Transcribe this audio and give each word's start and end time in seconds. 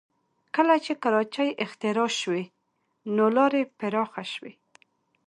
کله 0.55 0.75
چې 0.85 0.93
کراچۍ 1.03 1.49
اختراع 1.65 2.09
شوې 2.19 2.43
نو 3.15 3.25
لارې 3.35 3.61
پراخه 3.77 4.23
شوې 4.33 4.53